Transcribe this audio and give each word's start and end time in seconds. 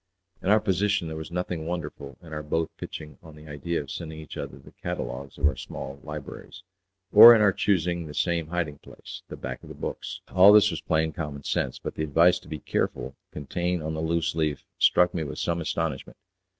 In 0.41 0.49
our 0.49 0.59
position 0.59 1.07
there 1.07 1.15
was 1.15 1.29
nothing 1.29 1.67
wonderful 1.67 2.17
in 2.23 2.33
our 2.33 2.41
both 2.41 2.71
pitching 2.75 3.19
on 3.21 3.35
the 3.35 3.47
idea 3.47 3.79
of 3.79 3.91
sending 3.91 4.17
each 4.17 4.35
other 4.35 4.57
the 4.57 4.71
catalogues 4.71 5.37
of 5.37 5.45
our 5.45 5.55
small 5.55 5.99
libraries, 6.01 6.63
or 7.11 7.35
in 7.35 7.41
our 7.41 7.53
choosing 7.53 8.07
the 8.07 8.15
same 8.15 8.47
hiding 8.47 8.79
place 8.79 9.21
the 9.27 9.37
back 9.37 9.61
of 9.61 9.69
the 9.69 9.75
books; 9.75 10.19
all 10.33 10.53
this 10.53 10.71
was 10.71 10.81
plain 10.81 11.13
common 11.13 11.43
sense; 11.43 11.77
but 11.77 11.93
the 11.93 12.03
advice 12.03 12.39
to 12.39 12.47
be 12.47 12.57
careful 12.57 13.15
contained 13.31 13.83
on 13.83 13.93
the 13.93 14.01
loose 14.01 14.33
leaf 14.33 14.65
struck 14.79 15.13
me 15.13 15.23
with 15.23 15.37
some 15.37 15.61
astonishment. 15.61 16.17